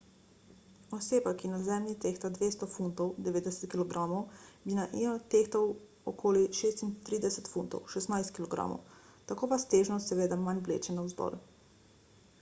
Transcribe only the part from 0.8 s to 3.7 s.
oseba ki na zemlji tehta 200 funtov 90